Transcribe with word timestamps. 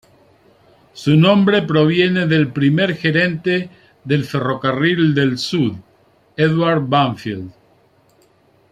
Su 0.95 1.15
nombre 1.15 1.61
proviene 1.61 2.25
del 2.25 2.47
primer 2.51 2.95
gerente 2.95 3.69
del 4.03 4.23
Ferrocarril 4.25 5.13
del 5.13 5.37
Sud, 5.37 5.73
Edward 6.35 6.81
Banfield. 6.87 7.51